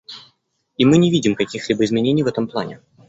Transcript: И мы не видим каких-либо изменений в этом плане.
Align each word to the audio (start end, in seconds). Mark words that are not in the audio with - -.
И 0.77 0.83
мы 0.85 0.97
не 0.97 1.11
видим 1.11 1.35
каких-либо 1.35 1.85
изменений 1.85 2.23
в 2.23 2.27
этом 2.27 2.47
плане. 2.47 2.81